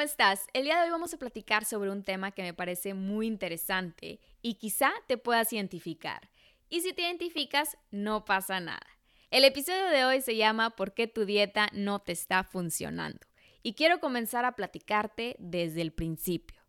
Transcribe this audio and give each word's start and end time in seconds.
¿Cómo 0.00 0.06
estás? 0.06 0.46
El 0.54 0.64
día 0.64 0.78
de 0.78 0.84
hoy 0.84 0.90
vamos 0.92 1.12
a 1.12 1.18
platicar 1.18 1.66
sobre 1.66 1.90
un 1.90 2.02
tema 2.02 2.30
que 2.30 2.40
me 2.40 2.54
parece 2.54 2.94
muy 2.94 3.26
interesante 3.26 4.18
y 4.40 4.54
quizá 4.54 4.90
te 5.06 5.18
puedas 5.18 5.52
identificar. 5.52 6.30
Y 6.70 6.80
si 6.80 6.94
te 6.94 7.02
identificas, 7.02 7.76
no 7.90 8.24
pasa 8.24 8.60
nada. 8.60 8.86
El 9.30 9.44
episodio 9.44 9.88
de 9.88 10.06
hoy 10.06 10.22
se 10.22 10.36
llama 10.36 10.70
¿Por 10.70 10.94
qué 10.94 11.06
tu 11.06 11.26
dieta 11.26 11.68
no 11.74 11.98
te 11.98 12.12
está 12.12 12.44
funcionando? 12.44 13.26
Y 13.62 13.74
quiero 13.74 14.00
comenzar 14.00 14.46
a 14.46 14.56
platicarte 14.56 15.36
desde 15.38 15.82
el 15.82 15.92
principio. 15.92 16.62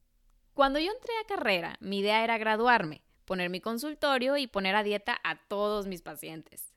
Cuando 0.53 0.80
yo 0.80 0.91
entré 0.91 1.13
a 1.22 1.27
carrera, 1.27 1.77
mi 1.80 2.00
idea 2.00 2.25
era 2.25 2.38
graduarme, 2.38 3.02
poner 3.23 3.50
mi 3.50 3.61
consultorio 3.61 4.36
y 4.36 4.48
poner 4.48 4.75
a 4.75 4.84
dieta 4.84 5.22
a 5.23 5.38
todos 5.48 5.88
mis 5.88 6.02
pacientes. 6.02 6.70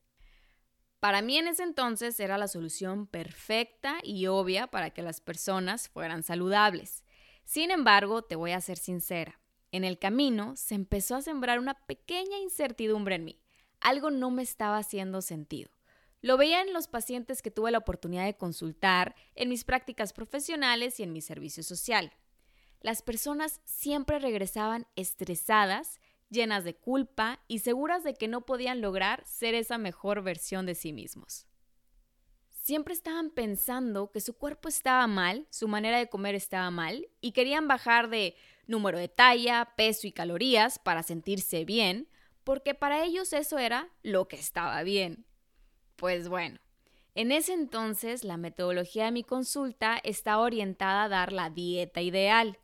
Para 1.05 1.21
mí 1.21 1.37
en 1.37 1.49
ese 1.49 1.65
entonces 1.65 2.19
era 2.19 2.39
la 2.39 2.49
solución 2.49 3.07
perfecta 3.07 3.99
y 4.03 4.27
obvia 4.27 4.69
para 4.69 4.89
que 4.89 5.03
las 5.03 5.21
personas 5.21 5.91
fueran 5.91 6.23
saludables. 6.23 7.05
Sin 7.45 7.70
embargo, 7.70 8.23
te 8.23 8.37
voy 8.37 8.53
a 8.53 8.61
ser 8.62 8.78
sincera, 8.78 9.39
en 9.70 9.84
el 9.84 9.98
camino 9.98 10.56
se 10.56 10.75
empezó 10.75 11.17
a 11.17 11.20
sembrar 11.20 11.59
una 11.59 11.75
pequeña 11.75 12.39
incertidumbre 12.39 13.17
en 13.17 13.27
mí. 13.27 13.39
Algo 13.81 14.11
no 14.11 14.31
me 14.31 14.43
estaba 14.43 14.78
haciendo 14.78 15.20
sentido. 15.20 15.70
Lo 16.23 16.39
veía 16.39 16.62
en 16.62 16.73
los 16.73 16.89
pacientes 16.89 17.43
que 17.43 17.50
tuve 17.50 17.71
la 17.71 17.77
oportunidad 17.77 18.25
de 18.25 18.39
consultar, 18.39 19.15
en 19.34 19.50
mis 19.50 19.65
prácticas 19.65 20.15
profesionales 20.15 20.98
y 21.00 21.03
en 21.03 21.12
mi 21.12 21.21
servicio 21.21 21.62
social. 21.62 22.15
Las 22.81 23.03
personas 23.03 23.61
siempre 23.67 24.21
regresaban 24.21 24.87
estresadas 24.97 26.00
llenas 26.30 26.64
de 26.64 26.75
culpa 26.75 27.41
y 27.48 27.61
seguras 27.61 28.05
de 28.05 28.14
que 28.14 28.28
no 28.28 28.42
podían 28.42 28.80
lograr 28.80 29.25
ser 29.27 29.55
esa 29.55 29.78
mejor 29.78 30.22
versión 30.22 30.66
de 30.66 30.75
sí 30.75 30.92
mismos. 30.92 31.47
Siempre 32.50 32.94
estaban 32.94 33.31
pensando 33.31 34.11
que 34.11 34.20
su 34.20 34.39
cuerpo 34.39 34.69
estaba 34.69 35.06
mal, 35.06 35.47
su 35.50 35.69
manera 35.69 35.98
de 35.98 36.08
comer 36.08 36.34
estaba 36.34 36.70
mal, 36.70 37.08
y 37.20 37.33
querían 37.33 37.69
bajar 37.69 38.08
de 38.08 38.36
número 38.66 38.98
de 38.98 39.08
talla, 39.08 39.75
peso 39.77 40.06
y 40.06 40.12
calorías 40.12 40.78
para 40.78 41.03
sentirse 41.03 41.64
bien, 41.66 42.08
porque 42.42 42.75
para 42.75 43.05
ellos 43.05 43.33
eso 43.33 43.59
era 43.59 43.91
lo 44.03 44.28
que 44.28 44.36
estaba 44.36 44.83
bien. 44.83 45.27
Pues 45.97 46.28
bueno, 46.28 46.59
en 47.14 47.33
ese 47.33 47.53
entonces 47.53 48.25
la 48.25 48.36
metodología 48.36 49.05
de 49.05 49.12
mi 49.12 49.25
consulta 49.25 50.00
estaba 50.03 50.42
orientada 50.42 51.05
a 51.05 51.09
dar 51.09 51.33
la 51.33 51.50
dieta 51.50 52.00
ideal. 52.00 52.59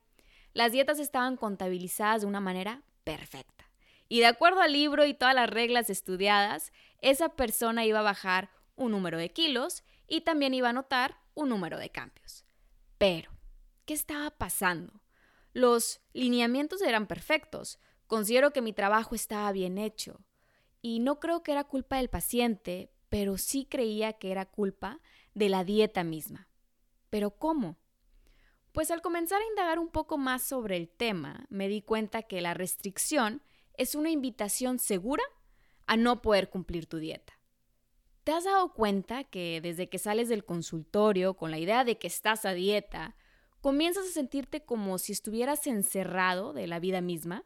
Las 0.55 0.72
dietas 0.72 0.98
estaban 0.98 1.36
contabilizadas 1.36 2.22
de 2.22 2.27
una 2.27 2.41
manera 2.41 2.83
perfecta. 3.16 3.70
Y 4.08 4.20
de 4.20 4.27
acuerdo 4.27 4.61
al 4.61 4.72
libro 4.72 5.06
y 5.06 5.14
todas 5.14 5.34
las 5.34 5.48
reglas 5.48 5.91
estudiadas, 5.91 6.72
esa 7.00 7.30
persona 7.30 7.84
iba 7.84 8.00
a 8.00 8.02
bajar 8.02 8.50
un 8.77 8.92
número 8.92 9.19
de 9.19 9.30
kilos 9.30 9.84
y 10.08 10.22
también 10.22 10.55
iba 10.55 10.69
a 10.69 10.72
notar 10.72 11.17
un 11.34 11.48
número 11.48 11.78
de 11.78 11.91
cambios. 11.91 12.44
Pero, 12.98 13.30
¿qué 13.84 13.94
estaba 13.94 14.30
pasando? 14.30 15.00
Los 15.52 16.00
lineamientos 16.12 16.83
eran 16.83 17.06
perfectos. 17.06 17.78
Considero 18.06 18.52
que 18.52 18.62
mi 18.62 18.72
trabajo 18.72 19.14
estaba 19.14 19.51
bien 19.52 19.79
hecho. 19.79 20.20
Y 20.83 21.01
no 21.01 21.20
creo 21.20 21.42
que 21.42 21.52
era 21.52 21.64
culpa 21.64 21.96
del 21.96 22.08
paciente, 22.08 22.92
pero 23.08 23.39
sí 23.39 23.67
creía 23.67 24.14
que 24.14 24.30
era 24.30 24.46
culpa 24.46 25.01
de 25.35 25.48
la 25.48 25.64
dieta 25.64 26.05
misma. 26.05 26.48
¿Pero 27.11 27.33
cómo? 27.33 27.77
Pues 28.73 28.91
al 28.91 29.03
comenzar 29.03 29.41
a 29.42 29.47
indagar 29.47 29.79
un 29.79 29.89
poco 29.89 30.17
más 30.17 30.42
sobre 30.42 30.77
el 30.77 30.89
tema, 30.89 31.47
me 31.48 31.69
di 31.69 31.83
cuenta 31.83 32.23
que 32.23 32.41
la 32.41 32.55
restricción 32.55 33.42
es 33.75 33.95
una 33.95 34.11
invitación 34.11 34.79
segura 34.79 35.25
a 35.86 35.97
no 35.97 36.23
poder 36.23 36.51
cumplir 36.51 36.86
tu 36.86 36.98
dieta. 36.98 37.33
¿Te 38.23 38.33
has 38.33 38.45
dado 38.45 38.73
cuenta 38.73 39.25
que 39.25 39.61
desde 39.61 39.89
que 39.89 39.98
sales 39.98 40.29
del 40.29 40.45
consultorio 40.45 41.35
con 41.35 41.51
la 41.51 41.59
idea 41.59 41.85
de 41.85 41.98
que 41.98 42.07
estás 42.07 42.45
a 42.45 42.53
dieta, 42.53 43.17
comienzas 43.61 44.07
a 44.07 44.13
sentirte 44.13 44.64
como 44.64 44.98
si 44.98 45.13
estuvieras 45.13 45.67
encerrado 45.67 46.53
de 46.53 46.67
la 46.69 46.79
vida 46.79 47.01
misma? 47.01 47.45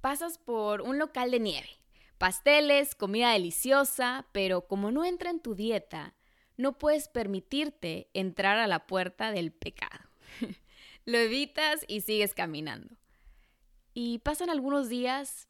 Pasas 0.00 0.38
por 0.38 0.82
un 0.82 0.98
local 0.98 1.32
de 1.32 1.40
nieve, 1.40 1.70
pasteles, 2.18 2.94
comida 2.94 3.32
deliciosa, 3.32 4.28
pero 4.30 4.68
como 4.68 4.92
no 4.92 5.04
entra 5.04 5.30
en 5.30 5.40
tu 5.40 5.56
dieta, 5.56 6.14
no 6.58 6.76
puedes 6.76 7.08
permitirte 7.08 8.10
entrar 8.12 8.58
a 8.58 8.66
la 8.66 8.86
puerta 8.86 9.32
del 9.32 9.52
pecado. 9.52 10.04
Lo 11.06 11.16
evitas 11.16 11.84
y 11.88 12.02
sigues 12.02 12.34
caminando. 12.34 12.94
Y 13.94 14.18
pasan 14.18 14.50
algunos 14.50 14.88
días, 14.90 15.48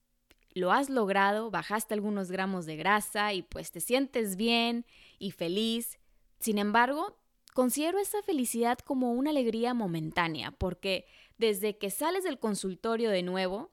lo 0.54 0.72
has 0.72 0.88
logrado, 0.88 1.50
bajaste 1.50 1.94
algunos 1.94 2.30
gramos 2.30 2.64
de 2.66 2.76
grasa 2.76 3.32
y 3.32 3.42
pues 3.42 3.70
te 3.72 3.80
sientes 3.80 4.36
bien 4.36 4.86
y 5.18 5.32
feliz. 5.32 5.98
Sin 6.40 6.58
embargo, 6.58 7.18
considero 7.54 7.98
esa 7.98 8.22
felicidad 8.22 8.78
como 8.78 9.12
una 9.12 9.30
alegría 9.30 9.74
momentánea, 9.74 10.52
porque 10.52 11.06
desde 11.36 11.76
que 11.76 11.90
sales 11.90 12.24
del 12.24 12.38
consultorio 12.38 13.10
de 13.10 13.22
nuevo, 13.22 13.70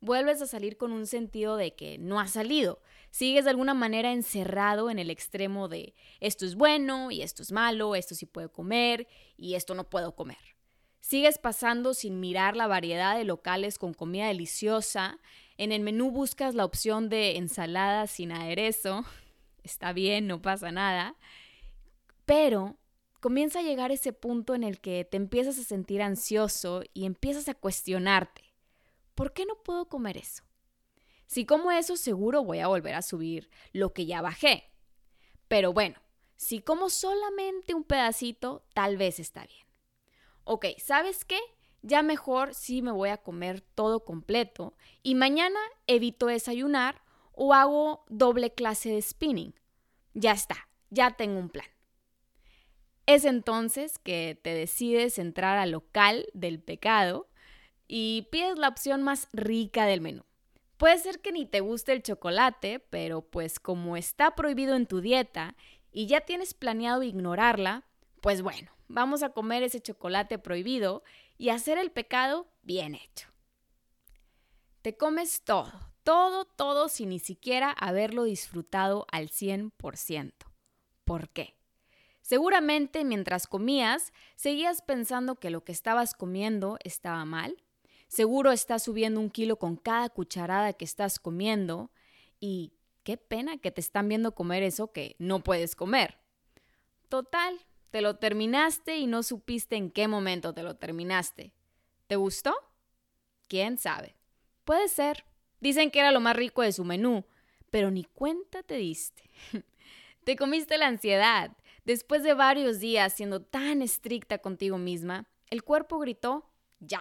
vuelves 0.00 0.40
a 0.42 0.46
salir 0.46 0.76
con 0.76 0.92
un 0.92 1.06
sentido 1.06 1.56
de 1.56 1.74
que 1.74 1.98
no 1.98 2.20
has 2.20 2.32
salido. 2.32 2.80
Sigues 3.10 3.44
de 3.44 3.50
alguna 3.50 3.74
manera 3.74 4.12
encerrado 4.12 4.90
en 4.90 4.98
el 4.98 5.10
extremo 5.10 5.68
de 5.68 5.94
esto 6.20 6.44
es 6.44 6.54
bueno 6.54 7.10
y 7.10 7.22
esto 7.22 7.42
es 7.42 7.52
malo, 7.52 7.94
esto 7.94 8.14
sí 8.14 8.26
puedo 8.26 8.52
comer 8.52 9.08
y 9.36 9.54
esto 9.54 9.74
no 9.74 9.88
puedo 9.88 10.14
comer. 10.14 10.38
Sigues 11.00 11.38
pasando 11.38 11.94
sin 11.94 12.20
mirar 12.20 12.54
la 12.54 12.66
variedad 12.66 13.16
de 13.16 13.24
locales 13.24 13.78
con 13.78 13.94
comida 13.94 14.26
deliciosa. 14.26 15.18
En 15.56 15.72
el 15.72 15.80
menú 15.80 16.10
buscas 16.10 16.54
la 16.54 16.64
opción 16.64 17.08
de 17.08 17.36
ensalada 17.36 18.06
sin 18.06 18.32
aderezo. 18.32 19.04
Está 19.62 19.92
bien, 19.92 20.26
no 20.26 20.42
pasa 20.42 20.70
nada. 20.70 21.16
Pero 22.26 22.76
comienza 23.20 23.60
a 23.60 23.62
llegar 23.62 23.90
ese 23.90 24.12
punto 24.12 24.54
en 24.54 24.62
el 24.62 24.80
que 24.80 25.04
te 25.04 25.16
empiezas 25.16 25.58
a 25.58 25.64
sentir 25.64 26.02
ansioso 26.02 26.82
y 26.92 27.06
empiezas 27.06 27.48
a 27.48 27.54
cuestionarte. 27.54 28.47
¿Por 29.18 29.32
qué 29.32 29.44
no 29.44 29.56
puedo 29.62 29.88
comer 29.88 30.16
eso? 30.16 30.44
Si 31.26 31.44
como 31.44 31.72
eso, 31.72 31.96
seguro 31.96 32.44
voy 32.44 32.60
a 32.60 32.68
volver 32.68 32.94
a 32.94 33.02
subir 33.02 33.50
lo 33.72 33.92
que 33.92 34.06
ya 34.06 34.22
bajé. 34.22 34.70
Pero 35.48 35.72
bueno, 35.72 36.00
si 36.36 36.60
como 36.60 36.88
solamente 36.88 37.74
un 37.74 37.84
pedacito, 37.84 38.64
tal 38.72 38.96
vez 38.96 39.18
está 39.18 39.44
bien 39.44 39.68
ok, 40.48 40.66
¿sabes 40.78 41.24
qué? 41.26 41.38
Ya 41.82 42.02
mejor 42.02 42.54
sí 42.54 42.80
me 42.80 42.90
voy 42.90 43.10
a 43.10 43.18
comer 43.18 43.60
todo 43.60 44.04
completo 44.04 44.74
y 45.02 45.14
mañana 45.14 45.60
evito 45.86 46.26
desayunar 46.26 47.02
o 47.32 47.54
hago 47.54 48.04
doble 48.08 48.52
clase 48.52 48.88
de 48.88 49.02
spinning. 49.02 49.54
Ya 50.14 50.32
está, 50.32 50.68
ya 50.90 51.16
tengo 51.16 51.38
un 51.38 51.50
plan. 51.50 51.66
Es 53.06 53.24
entonces 53.24 53.98
que 53.98 54.40
te 54.42 54.54
decides 54.54 55.18
entrar 55.18 55.58
al 55.58 55.72
local 55.72 56.26
del 56.32 56.60
pecado 56.60 57.28
y 57.88 58.28
pides 58.30 58.58
la 58.58 58.68
opción 58.68 59.02
más 59.02 59.28
rica 59.32 59.86
del 59.86 60.00
menú. 60.00 60.24
Puede 60.76 60.98
ser 60.98 61.20
que 61.20 61.32
ni 61.32 61.44
te 61.44 61.60
guste 61.60 61.92
el 61.92 62.02
chocolate, 62.02 62.78
pero 62.78 63.22
pues 63.22 63.58
como 63.58 63.96
está 63.96 64.36
prohibido 64.36 64.76
en 64.76 64.86
tu 64.86 65.00
dieta 65.00 65.56
y 65.90 66.06
ya 66.06 66.20
tienes 66.20 66.54
planeado 66.54 67.02
ignorarla, 67.02 67.84
pues 68.20 68.42
bueno, 68.42 68.70
vamos 68.86 69.24
a 69.24 69.30
comer 69.30 69.64
ese 69.64 69.80
chocolate 69.80 70.38
prohibido 70.38 71.02
y 71.36 71.48
hacer 71.48 71.78
el 71.78 71.90
pecado 71.90 72.46
bien 72.62 72.94
hecho. 72.94 73.28
Te 74.82 74.96
comes 74.96 75.42
todo, 75.42 75.72
todo, 76.04 76.44
todo 76.44 76.88
sin 76.88 77.08
ni 77.08 77.18
siquiera 77.18 77.70
haberlo 77.72 78.22
disfrutado 78.24 79.06
al 79.10 79.30
100%. 79.30 80.32
¿Por 81.04 81.28
qué? 81.30 81.56
Seguramente 82.22 83.04
mientras 83.04 83.46
comías 83.46 84.12
seguías 84.36 84.82
pensando 84.82 85.36
que 85.36 85.50
lo 85.50 85.64
que 85.64 85.72
estabas 85.72 86.14
comiendo 86.14 86.78
estaba 86.84 87.24
mal. 87.24 87.56
Seguro 88.08 88.52
estás 88.52 88.82
subiendo 88.82 89.20
un 89.20 89.30
kilo 89.30 89.58
con 89.58 89.76
cada 89.76 90.08
cucharada 90.08 90.72
que 90.72 90.84
estás 90.84 91.18
comiendo 91.18 91.90
y 92.40 92.72
qué 93.04 93.16
pena 93.16 93.58
que 93.58 93.70
te 93.70 93.80
están 93.80 94.08
viendo 94.08 94.34
comer 94.34 94.62
eso 94.62 94.92
que 94.92 95.14
no 95.18 95.42
puedes 95.42 95.76
comer. 95.76 96.18
Total, 97.08 97.58
te 97.90 98.00
lo 98.00 98.16
terminaste 98.16 98.96
y 98.96 99.06
no 99.06 99.22
supiste 99.22 99.76
en 99.76 99.90
qué 99.90 100.08
momento 100.08 100.52
te 100.52 100.62
lo 100.62 100.76
terminaste. 100.76 101.52
¿Te 102.06 102.16
gustó? 102.16 102.54
¿Quién 103.46 103.78
sabe? 103.78 104.16
Puede 104.64 104.88
ser. 104.88 105.24
Dicen 105.60 105.90
que 105.90 106.00
era 106.00 106.12
lo 106.12 106.20
más 106.20 106.36
rico 106.36 106.62
de 106.62 106.72
su 106.72 106.84
menú, 106.84 107.24
pero 107.70 107.90
ni 107.90 108.04
cuenta 108.04 108.62
te 108.62 108.74
diste. 108.74 109.22
te 110.24 110.36
comiste 110.36 110.78
la 110.78 110.86
ansiedad, 110.86 111.56
Después 111.88 112.22
de 112.22 112.34
varios 112.34 112.80
días 112.80 113.14
siendo 113.14 113.40
tan 113.40 113.80
estricta 113.80 114.36
contigo 114.36 114.76
misma, 114.76 115.26
el 115.48 115.64
cuerpo 115.64 115.98
gritó, 115.98 116.44
ya. 116.80 117.00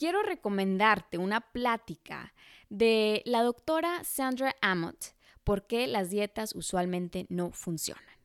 Quiero 0.00 0.22
recomendarte 0.22 1.18
una 1.18 1.42
plática 1.42 2.32
de 2.70 3.20
la 3.26 3.42
doctora 3.42 4.02
Sandra 4.02 4.56
Amott, 4.62 5.08
por 5.44 5.66
qué 5.66 5.86
las 5.86 6.08
dietas 6.08 6.54
usualmente 6.54 7.26
no 7.28 7.50
funcionan. 7.50 8.16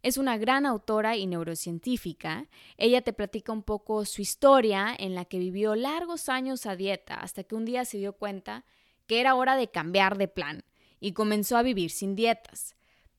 Es 0.00 0.16
una 0.16 0.38
gran 0.38 0.64
autora 0.64 1.16
y 1.16 1.26
neurocientífica. 1.26 2.46
Ella 2.76 3.02
te 3.02 3.12
platica 3.12 3.50
un 3.50 3.64
poco 3.64 4.04
su 4.04 4.22
historia 4.22 4.94
en 4.96 5.16
la 5.16 5.24
que 5.24 5.40
vivió 5.40 5.74
largos 5.74 6.28
años 6.28 6.66
a 6.66 6.76
dieta 6.76 7.16
hasta 7.16 7.42
que 7.42 7.56
un 7.56 7.64
día 7.64 7.84
se 7.84 7.98
dio 7.98 8.12
cuenta 8.12 8.64
que 9.08 9.18
era 9.18 9.34
hora 9.34 9.56
de 9.56 9.68
cambiar 9.68 10.16
de 10.18 10.28
plan 10.28 10.62
y 11.00 11.14
comenzó 11.14 11.56
a 11.56 11.64
vivir 11.64 11.90
sin 11.90 12.14
dietas. 12.14 12.76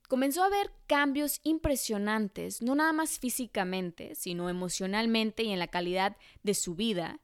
Comenzó 0.08 0.42
a 0.44 0.50
ver 0.50 0.72
cambios 0.88 1.42
impresionantes, 1.44 2.62
no 2.62 2.76
nada 2.76 2.94
más 2.94 3.20
físicamente, 3.20 4.16
sino 4.16 4.50
emocionalmente 4.50 5.44
y 5.44 5.52
en 5.52 5.60
la 5.60 5.68
calidad 5.68 6.16
de 6.44 6.54
su 6.54 6.76
vida, 6.76 7.20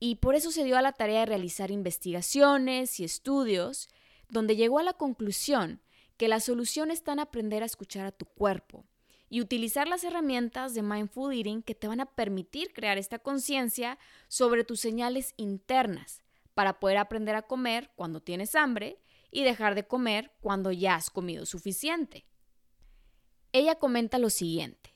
y 0.00 0.16
por 0.16 0.34
eso 0.34 0.50
se 0.50 0.64
dio 0.64 0.76
a 0.76 0.82
la 0.82 0.92
tarea 0.92 1.20
de 1.20 1.26
realizar 1.26 1.70
investigaciones 1.70 2.98
y 2.98 3.04
estudios 3.04 3.88
donde 4.30 4.56
llegó 4.56 4.78
a 4.78 4.82
la 4.82 4.94
conclusión 4.94 5.80
que 6.16 6.26
la 6.26 6.40
solución 6.40 6.90
está 6.90 7.12
en 7.12 7.20
aprender 7.20 7.62
a 7.62 7.66
escuchar 7.66 8.06
a 8.06 8.12
tu 8.12 8.24
cuerpo 8.24 8.84
y 9.28 9.40
utilizar 9.40 9.86
las 9.86 10.02
herramientas 10.02 10.74
de 10.74 10.82
mindful 10.82 11.32
eating 11.32 11.62
que 11.62 11.74
te 11.74 11.86
van 11.86 12.00
a 12.00 12.06
permitir 12.06 12.72
crear 12.72 12.98
esta 12.98 13.18
conciencia 13.18 13.98
sobre 14.26 14.64
tus 14.64 14.80
señales 14.80 15.34
internas 15.36 16.22
para 16.54 16.80
poder 16.80 16.96
aprender 16.96 17.36
a 17.36 17.42
comer 17.42 17.92
cuando 17.94 18.20
tienes 18.20 18.54
hambre 18.54 18.98
y 19.30 19.44
dejar 19.44 19.74
de 19.74 19.86
comer 19.86 20.32
cuando 20.40 20.72
ya 20.72 20.96
has 20.96 21.10
comido 21.10 21.46
suficiente. 21.46 22.26
Ella 23.52 23.76
comenta 23.76 24.18
lo 24.18 24.30
siguiente, 24.30 24.94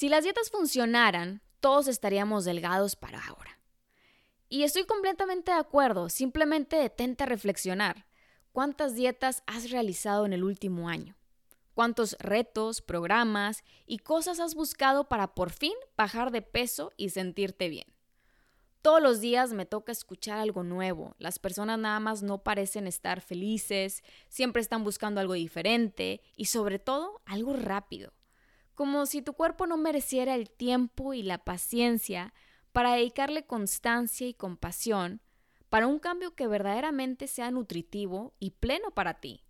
si 0.00 0.08
las 0.08 0.24
dietas 0.24 0.50
funcionaran, 0.50 1.42
todos 1.60 1.86
estaríamos 1.86 2.46
delgados 2.46 2.96
para 2.96 3.22
ahora. 3.22 3.59
Y 4.52 4.64
estoy 4.64 4.84
completamente 4.84 5.52
de 5.52 5.58
acuerdo, 5.58 6.08
simplemente 6.08 6.74
detente 6.74 7.22
a 7.22 7.26
reflexionar. 7.26 8.06
¿Cuántas 8.50 8.96
dietas 8.96 9.44
has 9.46 9.70
realizado 9.70 10.26
en 10.26 10.32
el 10.32 10.42
último 10.42 10.88
año? 10.88 11.16
¿Cuántos 11.72 12.16
retos, 12.18 12.82
programas 12.82 13.62
y 13.86 13.98
cosas 13.98 14.40
has 14.40 14.56
buscado 14.56 15.08
para 15.08 15.36
por 15.36 15.50
fin 15.50 15.72
bajar 15.96 16.32
de 16.32 16.42
peso 16.42 16.90
y 16.96 17.10
sentirte 17.10 17.68
bien? 17.68 17.86
Todos 18.82 19.00
los 19.00 19.20
días 19.20 19.52
me 19.52 19.66
toca 19.66 19.92
escuchar 19.92 20.38
algo 20.38 20.64
nuevo. 20.64 21.14
Las 21.18 21.38
personas 21.38 21.78
nada 21.78 22.00
más 22.00 22.24
no 22.24 22.42
parecen 22.42 22.88
estar 22.88 23.20
felices, 23.20 24.02
siempre 24.28 24.62
están 24.62 24.82
buscando 24.82 25.20
algo 25.20 25.34
diferente 25.34 26.22
y 26.34 26.46
sobre 26.46 26.80
todo 26.80 27.22
algo 27.24 27.52
rápido. 27.52 28.14
Como 28.74 29.06
si 29.06 29.22
tu 29.22 29.34
cuerpo 29.34 29.68
no 29.68 29.76
mereciera 29.76 30.34
el 30.34 30.50
tiempo 30.50 31.14
y 31.14 31.22
la 31.22 31.38
paciencia 31.38 32.34
para 32.72 32.94
dedicarle 32.94 33.46
constancia 33.46 34.26
y 34.26 34.34
compasión 34.34 35.20
para 35.68 35.86
un 35.86 36.00
cambio 36.00 36.34
que 36.34 36.48
verdaderamente 36.48 37.28
sea 37.28 37.50
nutritivo 37.50 38.34
y 38.40 38.50
pleno 38.50 38.90
para 38.90 39.20
ti. 39.20 39.44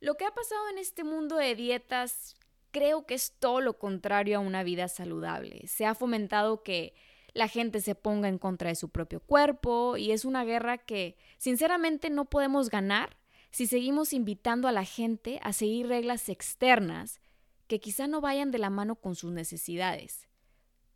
Lo 0.00 0.16
que 0.16 0.24
ha 0.24 0.34
pasado 0.34 0.68
en 0.70 0.78
este 0.78 1.04
mundo 1.04 1.36
de 1.36 1.54
dietas 1.54 2.34
creo 2.70 3.06
que 3.06 3.14
es 3.14 3.32
todo 3.38 3.60
lo 3.60 3.78
contrario 3.78 4.38
a 4.38 4.40
una 4.40 4.62
vida 4.62 4.88
saludable. 4.88 5.66
Se 5.68 5.86
ha 5.86 5.94
fomentado 5.94 6.62
que 6.62 6.94
la 7.34 7.48
gente 7.48 7.80
se 7.80 7.94
ponga 7.94 8.28
en 8.28 8.38
contra 8.38 8.70
de 8.70 8.74
su 8.74 8.88
propio 8.88 9.20
cuerpo 9.20 9.96
y 9.96 10.10
es 10.10 10.24
una 10.24 10.44
guerra 10.44 10.78
que 10.78 11.16
sinceramente 11.38 12.10
no 12.10 12.24
podemos 12.24 12.70
ganar 12.70 13.16
si 13.50 13.66
seguimos 13.66 14.12
invitando 14.12 14.68
a 14.68 14.72
la 14.72 14.84
gente 14.84 15.38
a 15.42 15.52
seguir 15.52 15.88
reglas 15.88 16.28
externas 16.28 17.20
que 17.66 17.80
quizá 17.80 18.06
no 18.06 18.20
vayan 18.20 18.50
de 18.50 18.58
la 18.58 18.70
mano 18.70 18.96
con 18.96 19.14
sus 19.14 19.32
necesidades. 19.32 20.29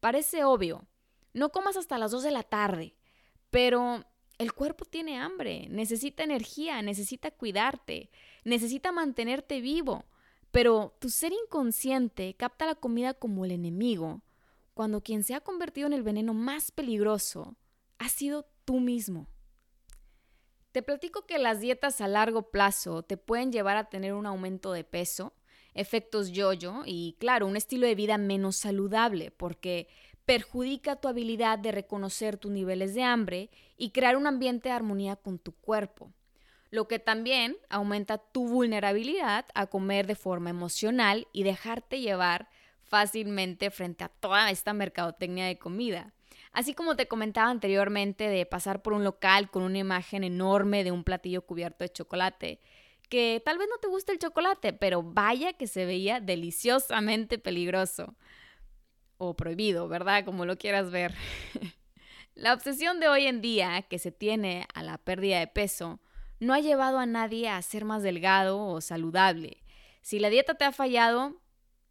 Parece 0.04 0.44
obvio, 0.44 0.86
no 1.32 1.48
comas 1.48 1.78
hasta 1.78 1.96
las 1.96 2.10
2 2.10 2.24
de 2.24 2.30
la 2.30 2.42
tarde, 2.42 2.94
pero 3.48 4.04
el 4.36 4.52
cuerpo 4.52 4.84
tiene 4.84 5.18
hambre, 5.18 5.66
necesita 5.70 6.22
energía, 6.22 6.82
necesita 6.82 7.30
cuidarte, 7.30 8.10
necesita 8.44 8.92
mantenerte 8.92 9.62
vivo, 9.62 10.04
pero 10.50 10.94
tu 10.98 11.08
ser 11.08 11.32
inconsciente 11.32 12.36
capta 12.36 12.66
la 12.66 12.74
comida 12.74 13.14
como 13.14 13.46
el 13.46 13.52
enemigo 13.52 14.20
cuando 14.74 15.00
quien 15.00 15.24
se 15.24 15.34
ha 15.34 15.40
convertido 15.40 15.86
en 15.86 15.94
el 15.94 16.02
veneno 16.02 16.34
más 16.34 16.70
peligroso 16.70 17.56
ha 17.96 18.10
sido 18.10 18.46
tú 18.66 18.80
mismo. 18.80 19.26
Te 20.72 20.82
platico 20.82 21.24
que 21.24 21.38
las 21.38 21.60
dietas 21.60 22.02
a 22.02 22.08
largo 22.08 22.50
plazo 22.50 23.04
te 23.04 23.16
pueden 23.16 23.52
llevar 23.52 23.78
a 23.78 23.88
tener 23.88 24.12
un 24.12 24.26
aumento 24.26 24.72
de 24.72 24.84
peso, 24.84 25.32
efectos 25.74 26.30
yo-yo 26.30 26.82
y, 26.86 27.16
claro, 27.18 27.46
un 27.46 27.56
estilo 27.56 27.86
de 27.86 27.94
vida 27.94 28.18
menos 28.18 28.56
saludable, 28.56 29.30
porque 29.30 29.88
perjudica 30.24 30.96
tu 30.96 31.08
habilidad 31.08 31.58
de 31.58 31.72
reconocer 31.72 32.36
tus 32.38 32.50
niveles 32.50 32.94
de 32.94 33.02
hambre 33.02 33.50
y 33.76 33.90
crear 33.90 34.16
un 34.16 34.26
ambiente 34.26 34.68
de 34.68 34.74
armonía 34.74 35.16
con 35.16 35.38
tu 35.38 35.52
cuerpo, 35.52 36.12
lo 36.70 36.88
que 36.88 36.98
también 36.98 37.56
aumenta 37.68 38.18
tu 38.18 38.48
vulnerabilidad 38.48 39.46
a 39.54 39.66
comer 39.66 40.06
de 40.06 40.14
forma 40.14 40.50
emocional 40.50 41.28
y 41.32 41.42
dejarte 41.42 42.00
llevar 42.00 42.48
fácilmente 42.82 43.70
frente 43.70 44.04
a 44.04 44.08
toda 44.08 44.50
esta 44.50 44.72
mercadotecnia 44.72 45.46
de 45.46 45.58
comida. 45.58 46.14
Así 46.52 46.72
como 46.72 46.94
te 46.94 47.08
comentaba 47.08 47.50
anteriormente 47.50 48.28
de 48.28 48.46
pasar 48.46 48.80
por 48.80 48.92
un 48.92 49.02
local 49.02 49.50
con 49.50 49.62
una 49.62 49.78
imagen 49.78 50.22
enorme 50.22 50.84
de 50.84 50.92
un 50.92 51.02
platillo 51.02 51.42
cubierto 51.42 51.82
de 51.82 51.92
chocolate, 51.92 52.60
que 53.14 53.40
tal 53.44 53.58
vez 53.58 53.68
no 53.70 53.78
te 53.78 53.86
guste 53.86 54.10
el 54.10 54.18
chocolate, 54.18 54.72
pero 54.72 55.00
vaya 55.00 55.52
que 55.52 55.68
se 55.68 55.86
veía 55.86 56.18
deliciosamente 56.18 57.38
peligroso. 57.38 58.16
O 59.18 59.36
prohibido, 59.36 59.86
¿verdad? 59.86 60.24
Como 60.24 60.44
lo 60.44 60.58
quieras 60.58 60.90
ver. 60.90 61.14
la 62.34 62.52
obsesión 62.52 62.98
de 62.98 63.06
hoy 63.06 63.28
en 63.28 63.40
día 63.40 63.82
que 63.82 64.00
se 64.00 64.10
tiene 64.10 64.66
a 64.74 64.82
la 64.82 64.98
pérdida 64.98 65.38
de 65.38 65.46
peso 65.46 66.00
no 66.40 66.54
ha 66.54 66.58
llevado 66.58 66.98
a 66.98 67.06
nadie 67.06 67.48
a 67.48 67.62
ser 67.62 67.84
más 67.84 68.02
delgado 68.02 68.66
o 68.66 68.80
saludable. 68.80 69.62
Si 70.02 70.18
la 70.18 70.28
dieta 70.28 70.54
te 70.54 70.64
ha 70.64 70.72
fallado, 70.72 71.40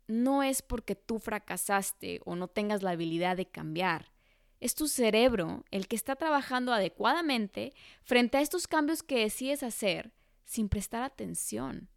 no 0.08 0.44
es 0.44 0.62
porque 0.62 0.96
tú 0.96 1.20
fracasaste 1.20 2.20
o 2.26 2.36
no 2.36 2.50
tengas 2.50 2.84
la 2.84 2.92
habilidad 2.92 3.38
de 3.38 3.46
cambiar. 3.46 4.12
Es 4.60 4.76
tu 4.76 4.90
cerebro 4.90 5.64
el 5.72 5.88
que 5.88 5.96
está 5.96 6.18
trabajando 6.18 6.74
adecuadamente 6.74 7.74
frente 8.02 8.40
a 8.40 8.42
estos 8.42 8.68
cambios 8.68 9.04
que 9.04 9.20
decides 9.20 9.64
hacer 9.64 10.12
sin 10.46 10.70
prestar 10.70 11.04
atención. 11.04 11.90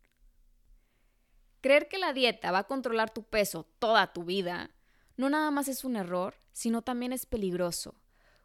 Creer 1.61 1.89
que 1.89 1.99
la 1.99 2.13
dieta 2.13 2.53
va 2.53 2.61
a 2.61 2.67
controlar 2.67 3.11
tu 3.13 3.25
peso 3.25 3.67
toda 3.79 4.13
tu 4.13 4.25
vida 4.25 4.71
no 5.17 5.31
nada 5.31 5.51
más 5.51 5.69
es 5.69 5.85
un 5.85 5.97
error, 5.97 6.35
sino 6.53 6.83
también 6.83 7.13
es 7.13 7.27
peligroso, 7.27 7.95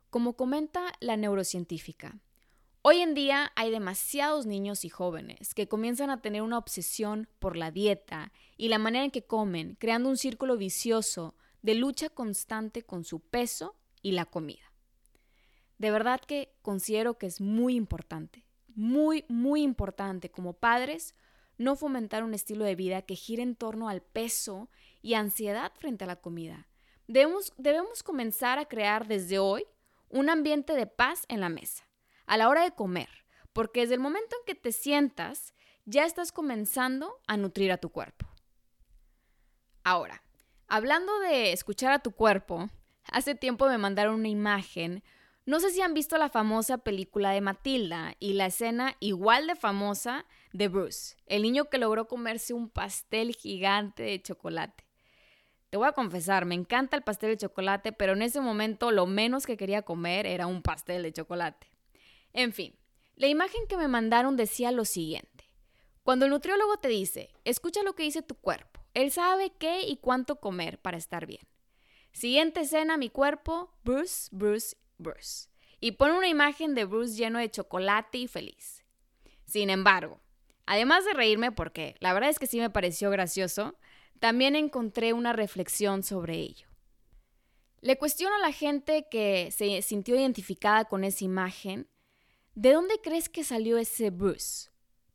como 0.10 0.38
comenta 0.38 0.94
la 1.02 1.18
neurocientífica. 1.18 2.20
Hoy 2.82 2.98
en 3.00 3.14
día 3.14 3.52
hay 3.56 3.70
demasiados 3.70 4.46
niños 4.46 4.86
y 4.86 4.90
jóvenes 4.90 5.54
que 5.54 5.68
comienzan 5.68 6.10
a 6.10 6.22
tener 6.22 6.42
una 6.42 6.58
obsesión 6.58 7.28
por 7.40 7.56
la 7.56 7.72
dieta 7.72 8.32
y 8.58 8.70
la 8.70 8.80
manera 8.80 9.06
en 9.06 9.12
que 9.12 9.26
comen, 9.26 9.76
creando 9.80 10.10
un 10.10 10.18
círculo 10.18 10.58
vicioso 10.58 11.36
de 11.62 11.76
lucha 11.76 12.10
constante 12.10 12.84
con 12.84 13.04
su 13.04 13.20
peso 13.20 13.76
y 14.02 14.14
la 14.14 14.26
comida. 14.26 14.74
De 15.78 15.92
verdad 15.92 16.22
que 16.22 16.54
considero 16.62 17.18
que 17.18 17.28
es 17.28 17.42
muy 17.42 17.76
importante, 17.76 18.46
muy, 18.76 19.26
muy 19.28 19.62
importante 19.62 20.30
como 20.30 20.54
padres 20.54 21.16
no 21.58 21.76
fomentar 21.76 22.24
un 22.24 22.34
estilo 22.34 22.66
de 22.66 22.76
vida 22.76 23.04
que 23.04 23.16
gire 23.16 23.44
en 23.44 23.56
torno 23.56 23.88
al 23.88 24.02
peso 24.02 24.70
y 25.02 25.14
ansiedad 25.14 25.72
frente 25.76 26.04
a 26.04 26.08
la 26.08 26.16
comida. 26.16 26.68
Debemos, 27.08 27.54
debemos 27.58 28.04
comenzar 28.04 28.58
a 28.58 28.66
crear 28.66 29.08
desde 29.08 29.38
hoy 29.38 29.66
un 30.10 30.30
ambiente 30.30 30.74
de 30.74 30.88
paz 30.88 31.26
en 31.28 31.40
la 31.40 31.50
mesa 31.50 31.88
a 32.26 32.38
la 32.38 32.48
hora 32.48 32.64
de 32.64 32.72
comer, 32.72 33.10
porque 33.52 33.82
desde 33.82 33.96
el 33.96 34.00
momento 34.00 34.36
en 34.38 34.46
que 34.46 34.56
te 34.56 34.72
sientas, 34.72 35.54
ya 35.86 36.06
estás 36.06 36.32
comenzando 36.32 37.20
a 37.28 37.36
nutrir 37.36 37.72
a 37.72 37.78
tu 37.78 37.90
cuerpo. 37.90 38.26
Ahora, 39.84 40.24
hablando 40.68 41.20
de 41.20 41.52
escuchar 41.52 41.92
a 41.92 42.00
tu 42.00 42.12
cuerpo, 42.12 42.70
hace 43.04 43.36
tiempo 43.36 43.68
me 43.68 43.78
mandaron 43.78 44.16
una 44.16 44.30
imagen. 44.30 45.04
No 45.46 45.60
sé 45.60 45.72
si 45.72 45.82
han 45.82 45.96
visto 45.96 46.18
la 46.20 46.30
famosa 46.30 46.78
película 46.78 47.32
de 47.32 47.42
Matilda 47.42 48.16
y 48.20 48.34
la 48.34 48.46
escena 48.46 48.96
igual 49.00 49.48
de 49.48 49.56
famosa 49.56 50.26
de 50.54 50.68
Bruce, 50.68 51.16
el 51.26 51.42
niño 51.42 51.66
que 51.66 51.80
logró 51.80 52.08
comerse 52.08 52.54
un 52.54 52.70
pastel 52.70 53.36
gigante 53.36 54.04
de 54.04 54.22
chocolate. 54.22 54.86
Te 55.72 55.78
voy 55.78 55.88
a 55.88 55.94
confesar, 55.94 56.46
me 56.46 56.54
encanta 56.54 56.96
el 56.96 57.02
pastel 57.02 57.32
de 57.32 57.38
chocolate, 57.38 57.92
pero 57.92 58.14
en 58.14 58.22
ese 58.22 58.40
momento 58.40 58.92
lo 58.92 59.08
menos 59.08 59.48
que 59.48 59.58
quería 59.58 59.82
comer 59.82 60.28
era 60.28 60.46
un 60.46 60.62
pastel 60.62 61.02
de 61.02 61.14
chocolate. 61.14 61.72
En 62.34 62.54
fin, 62.54 62.78
la 63.16 63.28
imagen 63.28 63.66
que 63.68 63.78
me 63.78 63.88
mandaron 63.88 64.38
decía 64.38 64.72
lo 64.72 64.86
siguiente. 64.86 65.50
Cuando 66.04 66.26
el 66.26 66.32
nutriólogo 66.32 66.78
te 66.78 66.90
dice, 66.90 67.30
escucha 67.46 67.82
lo 67.84 67.94
que 67.94 68.04
dice 68.04 68.22
tu 68.22 68.36
cuerpo, 68.36 68.82
él 68.94 69.12
sabe 69.12 69.54
qué 69.58 69.82
y 69.82 69.98
cuánto 69.98 70.40
comer 70.40 70.80
para 70.80 70.98
estar 70.98 71.26
bien. 71.26 71.48
Siguiente 72.12 72.62
escena, 72.62 72.98
mi 72.98 73.10
cuerpo, 73.10 73.74
Bruce, 73.84 74.28
Bruce, 74.32 74.76
Bruce. 75.02 75.50
Y 75.80 75.94
pone 75.94 76.18
una 76.18 76.28
imagen 76.28 76.76
de 76.76 76.86
Bruce 76.86 77.16
lleno 77.16 77.40
de 77.40 77.50
chocolate 77.50 78.20
y 78.20 78.28
feliz. 78.28 78.84
Sin 79.46 79.70
embargo, 79.70 80.22
Además 80.66 81.04
de 81.04 81.14
reírme, 81.14 81.52
porque 81.52 81.96
la 82.00 82.14
verdad 82.14 82.30
es 82.30 82.40
que 82.40 82.48
sí 82.48 82.60
me 82.60 82.70
pareció 82.70 83.10
gracioso, 83.10 83.78
también 84.22 84.56
encontré 84.56 85.12
una 85.12 85.34
reflexión 85.34 86.02
sobre 86.02 86.36
ello. 86.36 86.68
Le 87.82 87.98
cuestiono 87.98 88.36
a 88.36 88.40
la 88.40 88.54
gente 88.54 89.08
que 89.10 89.52
se 89.52 89.82
sintió 89.82 90.16
identificada 90.16 90.86
con 90.86 91.04
esa 91.04 91.26
imagen, 91.26 91.90
¿de 92.54 92.72
dónde 92.72 93.02
crees 93.02 93.28
que 93.28 93.44
salió 93.44 93.78
ese 93.78 94.12
Bruce? 94.12 94.70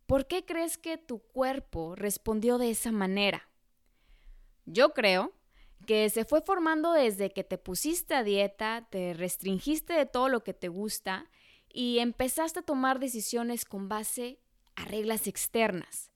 ¿Por 0.07 0.27
qué 0.27 0.45
crees 0.45 0.77
que 0.77 0.99
tu 0.99 1.21
cuerpo 1.21 1.95
respondió 1.95 2.59
de 2.59 2.71
esa 2.71 2.93
manera? 2.93 3.49
Yo 4.65 4.93
creo 4.93 5.33
que 5.87 6.11
se 6.11 6.25
fue 6.25 6.43
formando 6.43 6.93
desde 6.93 7.33
que 7.33 7.45
te 7.45 7.57
pusiste 7.57 8.15
a 8.15 8.23
dieta, 8.23 8.87
te 8.91 9.15
restringiste 9.15 9.95
de 9.95 10.07
todo 10.07 10.29
lo 10.29 10.45
que 10.45 10.53
te 10.53 10.69
gusta 10.69 11.31
y 11.73 12.01
empezaste 12.01 12.61
a 12.61 12.65
tomar 12.65 12.99
decisiones 12.99 13.65
con 13.65 13.89
base 13.89 14.41
a 14.75 14.85
reglas 14.85 15.27
externas. 15.27 16.11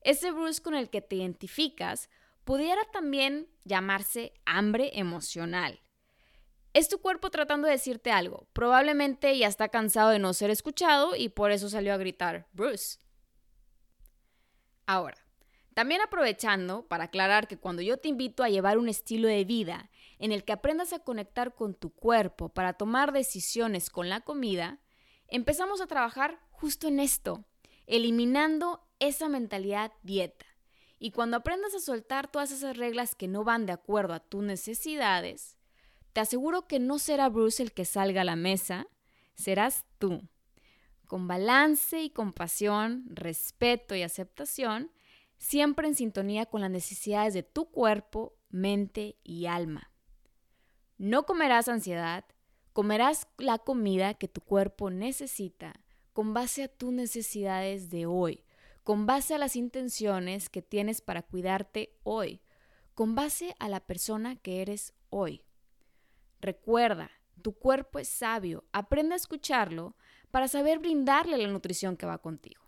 Ese 0.00 0.30
Bruce 0.30 0.62
con 0.62 0.74
el 0.74 0.88
que 0.88 1.02
te 1.02 1.16
identificas 1.16 2.08
pudiera 2.44 2.82
también 2.92 3.48
llamarse 3.64 4.32
hambre 4.44 4.92
emocional. 4.94 5.80
Es 6.72 6.88
tu 6.88 7.00
cuerpo 7.00 7.30
tratando 7.30 7.66
de 7.66 7.72
decirte 7.72 8.12
algo. 8.12 8.46
Probablemente 8.52 9.36
ya 9.36 9.48
está 9.48 9.68
cansado 9.68 10.10
de 10.10 10.18
no 10.18 10.32
ser 10.32 10.50
escuchado 10.50 11.16
y 11.16 11.28
por 11.28 11.50
eso 11.50 11.68
salió 11.68 11.92
a 11.92 11.96
gritar 11.96 12.46
Bruce. 12.52 12.98
Ahora, 14.86 15.25
también 15.76 16.00
aprovechando 16.00 16.88
para 16.88 17.04
aclarar 17.04 17.46
que 17.46 17.58
cuando 17.58 17.82
yo 17.82 17.98
te 17.98 18.08
invito 18.08 18.42
a 18.42 18.48
llevar 18.48 18.78
un 18.78 18.88
estilo 18.88 19.28
de 19.28 19.44
vida 19.44 19.90
en 20.18 20.32
el 20.32 20.42
que 20.42 20.54
aprendas 20.54 20.94
a 20.94 21.00
conectar 21.00 21.54
con 21.54 21.74
tu 21.74 21.90
cuerpo 21.90 22.48
para 22.48 22.72
tomar 22.72 23.12
decisiones 23.12 23.90
con 23.90 24.08
la 24.08 24.22
comida, 24.22 24.80
empezamos 25.28 25.82
a 25.82 25.86
trabajar 25.86 26.40
justo 26.48 26.88
en 26.88 26.98
esto, 26.98 27.44
eliminando 27.86 28.88
esa 29.00 29.28
mentalidad 29.28 29.92
dieta. 30.02 30.46
Y 30.98 31.10
cuando 31.10 31.36
aprendas 31.36 31.74
a 31.74 31.80
soltar 31.80 32.30
todas 32.30 32.52
esas 32.52 32.78
reglas 32.78 33.14
que 33.14 33.28
no 33.28 33.44
van 33.44 33.66
de 33.66 33.72
acuerdo 33.72 34.14
a 34.14 34.20
tus 34.20 34.42
necesidades, 34.42 35.58
te 36.14 36.20
aseguro 36.20 36.66
que 36.66 36.78
no 36.78 36.98
será 36.98 37.28
Bruce 37.28 37.62
el 37.62 37.74
que 37.74 37.84
salga 37.84 38.22
a 38.22 38.24
la 38.24 38.36
mesa, 38.36 38.86
serás 39.34 39.84
tú. 39.98 40.26
Con 41.06 41.28
balance 41.28 42.00
y 42.00 42.08
compasión, 42.08 43.04
respeto 43.10 43.94
y 43.94 44.02
aceptación, 44.02 44.90
siempre 45.38 45.88
en 45.88 45.94
sintonía 45.94 46.46
con 46.46 46.60
las 46.60 46.70
necesidades 46.70 47.34
de 47.34 47.42
tu 47.42 47.70
cuerpo, 47.70 48.36
mente 48.48 49.16
y 49.22 49.46
alma. 49.46 49.90
No 50.98 51.26
comerás 51.26 51.68
ansiedad, 51.68 52.24
comerás 52.72 53.28
la 53.38 53.58
comida 53.58 54.14
que 54.14 54.28
tu 54.28 54.40
cuerpo 54.40 54.90
necesita 54.90 55.80
con 56.12 56.32
base 56.32 56.64
a 56.64 56.68
tus 56.68 56.92
necesidades 56.92 57.90
de 57.90 58.06
hoy, 58.06 58.44
con 58.82 59.04
base 59.04 59.34
a 59.34 59.38
las 59.38 59.56
intenciones 59.56 60.48
que 60.48 60.62
tienes 60.62 61.00
para 61.00 61.22
cuidarte 61.22 61.98
hoy, 62.04 62.40
con 62.94 63.14
base 63.14 63.54
a 63.58 63.68
la 63.68 63.80
persona 63.80 64.36
que 64.36 64.62
eres 64.62 64.94
hoy. 65.10 65.42
Recuerda, 66.40 67.10
tu 67.42 67.52
cuerpo 67.52 67.98
es 67.98 68.08
sabio, 68.08 68.64
aprende 68.72 69.14
a 69.14 69.16
escucharlo 69.16 69.96
para 70.30 70.48
saber 70.48 70.78
brindarle 70.78 71.36
la 71.36 71.48
nutrición 71.48 71.96
que 71.96 72.06
va 72.06 72.18
contigo. 72.18 72.65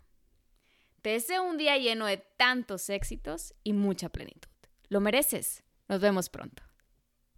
Te 1.01 1.11
deseo 1.11 1.43
un 1.43 1.57
día 1.57 1.77
lleno 1.77 2.05
de 2.05 2.17
tantos 2.17 2.89
éxitos 2.89 3.53
y 3.63 3.73
mucha 3.73 4.09
plenitud. 4.09 4.49
Lo 4.89 4.99
mereces. 4.99 5.63
Nos 5.87 6.01
vemos 6.01 6.29
pronto. 6.29 6.63